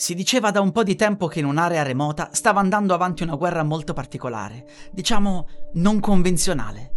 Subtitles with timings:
[0.00, 3.34] Si diceva da un po' di tempo che in un'area remota stava andando avanti una
[3.34, 6.94] guerra molto particolare, diciamo non convenzionale.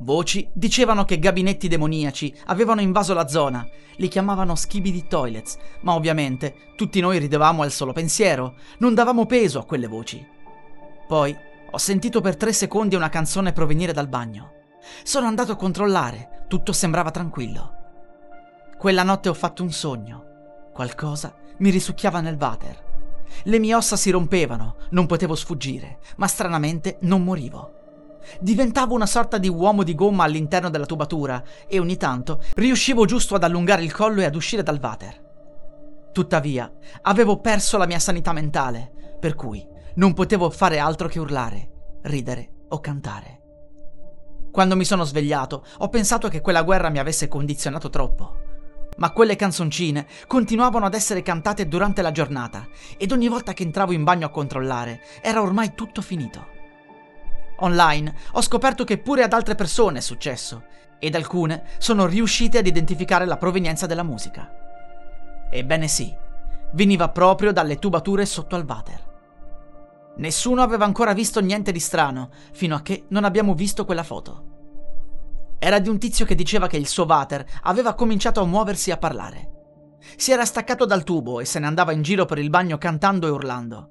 [0.00, 3.64] Voci dicevano che gabinetti demoniaci avevano invaso la zona,
[3.98, 9.60] li chiamavano skibidi toilets, ma ovviamente tutti noi ridevamo al solo pensiero, non davamo peso
[9.60, 10.26] a quelle voci.
[11.06, 11.36] Poi
[11.70, 14.54] ho sentito per tre secondi una canzone provenire dal bagno.
[15.04, 17.74] Sono andato a controllare, tutto sembrava tranquillo.
[18.76, 20.30] Quella notte ho fatto un sogno.
[20.72, 22.90] Qualcosa mi risucchiava nel water.
[23.44, 27.80] Le mie ossa si rompevano, non potevo sfuggire, ma stranamente non morivo.
[28.40, 33.34] Diventavo una sorta di uomo di gomma all'interno della tubatura e ogni tanto riuscivo giusto
[33.34, 35.30] ad allungare il collo e ad uscire dal water.
[36.12, 36.70] Tuttavia,
[37.02, 41.70] avevo perso la mia sanità mentale, per cui non potevo fare altro che urlare,
[42.02, 43.40] ridere o cantare.
[44.52, 48.41] Quando mi sono svegliato, ho pensato che quella guerra mi avesse condizionato troppo.
[49.02, 53.90] Ma quelle canzoncine continuavano ad essere cantate durante la giornata ed ogni volta che entravo
[53.90, 56.46] in bagno a controllare era ormai tutto finito.
[57.56, 60.66] Online ho scoperto che pure ad altre persone è successo
[61.00, 64.48] ed alcune sono riuscite ad identificare la provenienza della musica.
[65.50, 66.14] Ebbene sì,
[66.74, 69.10] veniva proprio dalle tubature sotto al water.
[70.18, 74.51] Nessuno aveva ancora visto niente di strano fino a che non abbiamo visto quella foto.
[75.64, 78.94] Era di un tizio che diceva che il suo water aveva cominciato a muoversi e
[78.94, 79.50] a parlare.
[80.16, 83.28] Si era staccato dal tubo e se ne andava in giro per il bagno cantando
[83.28, 83.90] e urlando.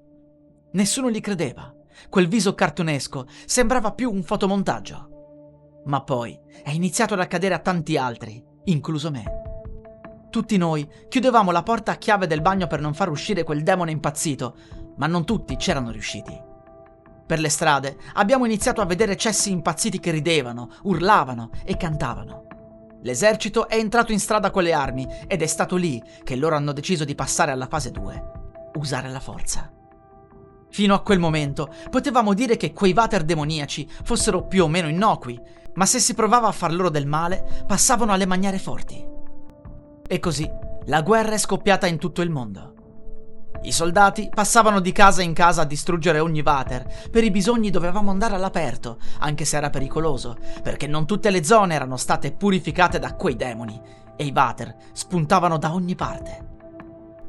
[0.73, 1.73] Nessuno gli credeva.
[2.09, 5.81] Quel viso cartonesco sembrava più un fotomontaggio.
[5.85, 9.23] Ma poi è iniziato ad accadere a tanti altri, incluso me.
[10.29, 13.91] Tutti noi chiudevamo la porta a chiave del bagno per non far uscire quel demone
[13.91, 14.55] impazzito,
[14.97, 16.49] ma non tutti c'erano riusciti.
[17.31, 22.45] Per le strade abbiamo iniziato a vedere cessi impazziti che ridevano, urlavano e cantavano.
[23.03, 26.73] L'esercito è entrato in strada con le armi ed è stato lì che loro hanno
[26.73, 28.23] deciso di passare alla fase 2,
[28.73, 29.71] usare la forza.
[30.71, 35.39] Fino a quel momento potevamo dire che quei vater demoniaci fossero più o meno innocui,
[35.75, 39.01] ma se si provava a far loro del male, passavano alle maniere forti.
[40.05, 40.51] E così
[40.87, 42.73] la guerra è scoppiata in tutto il mondo.
[43.63, 47.09] I soldati passavano di casa in casa a distruggere ogni vater.
[47.11, 51.75] Per i bisogni dovevamo andare all'aperto, anche se era pericoloso, perché non tutte le zone
[51.75, 53.79] erano state purificate da quei demoni
[54.15, 56.49] e i vater spuntavano da ogni parte.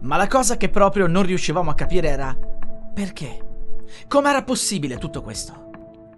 [0.00, 2.34] Ma la cosa che proprio non riuscivamo a capire era
[2.94, 3.50] perché?
[4.08, 5.70] Com'era possibile tutto questo?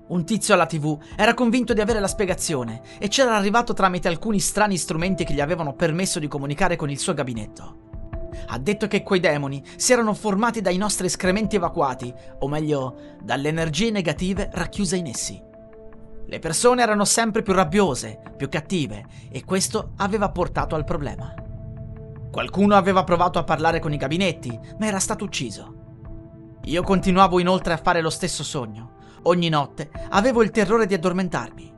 [0.06, 4.38] Un tizio alla tv era convinto di avere la spiegazione e c'era arrivato tramite alcuni
[4.38, 7.93] strani strumenti che gli avevano permesso di comunicare con il suo gabinetto.
[8.46, 13.48] Ha detto che quei demoni si erano formati dai nostri escrementi evacuati, o meglio, dalle
[13.48, 15.42] energie negative racchiuse in essi.
[16.26, 21.34] Le persone erano sempre più rabbiose, più cattive, e questo aveva portato al problema.
[22.30, 25.82] Qualcuno aveva provato a parlare con i gabinetti, ma era stato ucciso.
[26.64, 28.94] Io continuavo inoltre a fare lo stesso sogno.
[29.24, 31.72] Ogni notte avevo il terrore di addormentarmi.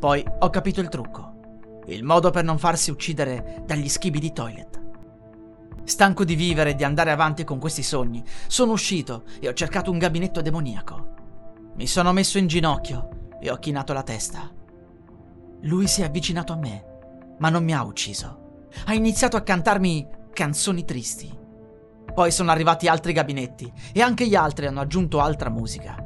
[0.00, 1.82] Poi ho capito il trucco.
[1.86, 4.83] Il modo per non farsi uccidere dagli schibi di toilet.
[5.84, 9.90] Stanco di vivere e di andare avanti con questi sogni, sono uscito e ho cercato
[9.90, 11.12] un gabinetto demoniaco.
[11.74, 14.50] Mi sono messo in ginocchio e ho chinato la testa.
[15.62, 16.84] Lui si è avvicinato a me,
[17.38, 18.68] ma non mi ha ucciso.
[18.86, 21.42] Ha iniziato a cantarmi canzoni tristi.
[22.12, 25.96] Poi sono arrivati altri gabinetti e anche gli altri hanno aggiunto altra musica.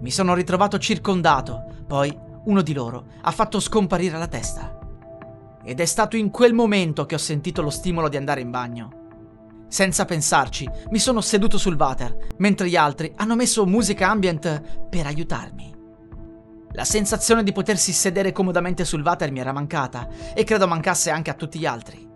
[0.00, 4.78] Mi sono ritrovato circondato, poi uno di loro ha fatto scomparire la testa.
[5.64, 9.02] Ed è stato in quel momento che ho sentito lo stimolo di andare in bagno.
[9.68, 15.06] Senza pensarci, mi sono seduto sul water, mentre gli altri hanno messo musica ambient per
[15.06, 15.74] aiutarmi.
[16.72, 21.30] La sensazione di potersi sedere comodamente sul water mi era mancata e credo mancasse anche
[21.30, 22.06] a tutti gli altri.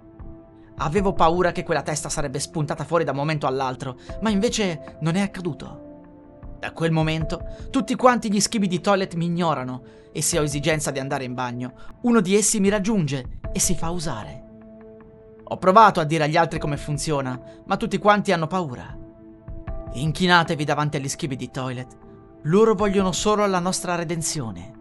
[0.78, 5.16] Avevo paura che quella testa sarebbe spuntata fuori da un momento all'altro, ma invece non
[5.16, 5.86] è accaduto.
[6.60, 10.90] Da quel momento, tutti quanti gli schibi di toilet mi ignorano e se ho esigenza
[10.90, 14.46] di andare in bagno, uno di essi mi raggiunge e si fa usare.
[15.50, 18.96] Ho provato a dire agli altri come funziona, ma tutti quanti hanno paura.
[19.92, 21.96] Inchinatevi davanti agli schivi di toilet.
[22.42, 24.72] Loro vogliono solo la nostra redenzione.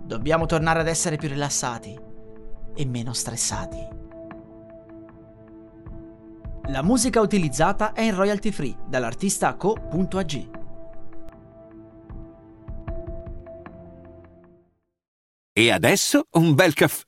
[0.00, 1.98] Dobbiamo tornare ad essere più rilassati
[2.74, 3.96] e meno stressati.
[6.68, 10.56] La musica utilizzata è in royalty free dall'artista co.ag.
[15.52, 17.07] E adesso un bel caffè